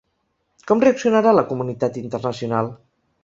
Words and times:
Com 0.69 0.79
reaccionarà 0.83 1.35
la 1.35 1.45
comunitat 1.51 2.01
internacional? 2.03 2.73